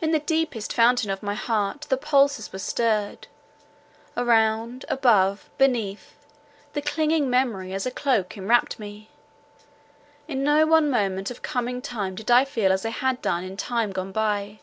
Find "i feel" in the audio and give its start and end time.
12.28-12.72